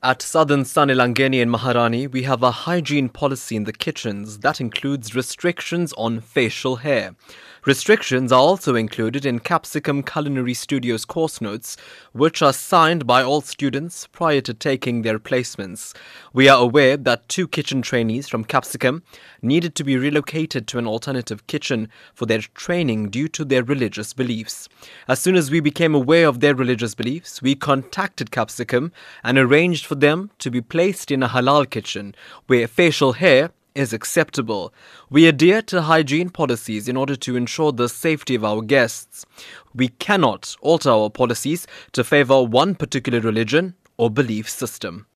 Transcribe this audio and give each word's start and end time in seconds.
At 0.00 0.22
Southern 0.22 0.64
Sun 0.64 0.90
Elangeni 0.90 1.40
in 1.40 1.50
Maharani, 1.50 2.06
we 2.06 2.22
have 2.22 2.44
a 2.44 2.52
hygiene 2.52 3.08
policy 3.08 3.56
in 3.56 3.64
the 3.64 3.72
kitchens 3.72 4.38
that 4.38 4.60
includes 4.60 5.12
restrictions 5.12 5.92
on 5.94 6.20
facial 6.20 6.76
hair. 6.76 7.16
Restrictions 7.64 8.30
are 8.30 8.40
also 8.40 8.76
included 8.76 9.26
in 9.26 9.40
Capsicum 9.40 10.04
Culinary 10.04 10.54
Studios 10.54 11.04
course 11.04 11.40
notes, 11.40 11.76
which 12.12 12.40
are 12.40 12.52
signed 12.52 13.04
by 13.04 13.22
all 13.22 13.40
students 13.40 14.06
prior 14.06 14.40
to 14.42 14.54
taking 14.54 15.02
their 15.02 15.18
placements. 15.18 15.94
We 16.32 16.48
are 16.48 16.62
aware 16.62 16.96
that 16.96 17.28
two 17.28 17.48
kitchen 17.48 17.82
trainees 17.82 18.28
from 18.28 18.44
Capsicum 18.44 19.02
needed 19.42 19.74
to 19.74 19.84
be 19.84 19.96
relocated 19.96 20.68
to 20.68 20.78
an 20.78 20.86
alternative 20.86 21.46
kitchen 21.48 21.88
for 22.14 22.26
their 22.26 22.40
training 22.40 23.10
due 23.10 23.28
to 23.28 23.44
their 23.44 23.64
religious 23.64 24.12
beliefs. 24.12 24.68
As 25.08 25.18
soon 25.18 25.34
as 25.34 25.50
we 25.50 25.58
became 25.58 25.96
aware 25.96 26.28
of 26.28 26.38
their 26.38 26.54
religious 26.54 26.94
beliefs, 26.94 27.42
we 27.42 27.56
contacted 27.56 28.30
Capsicum 28.30 28.92
and 29.24 29.36
arranged 29.36 29.84
for 29.84 29.96
them 29.96 30.30
to 30.38 30.50
be 30.50 30.60
placed 30.60 31.10
in 31.10 31.24
a 31.24 31.28
halal 31.28 31.68
kitchen 31.68 32.14
where 32.46 32.68
facial 32.68 33.14
hair 33.14 33.50
is 33.78 33.92
acceptable. 33.92 34.72
We 35.08 35.26
adhere 35.26 35.62
to 35.62 35.82
hygiene 35.82 36.30
policies 36.30 36.88
in 36.88 36.96
order 36.96 37.16
to 37.16 37.36
ensure 37.36 37.72
the 37.72 37.88
safety 37.88 38.34
of 38.34 38.44
our 38.44 38.60
guests. 38.60 39.24
We 39.74 39.88
cannot 39.88 40.56
alter 40.60 40.90
our 40.90 41.10
policies 41.10 41.66
to 41.92 42.04
favor 42.04 42.42
one 42.42 42.74
particular 42.74 43.20
religion 43.20 43.74
or 43.96 44.10
belief 44.10 44.48
system. 44.48 45.06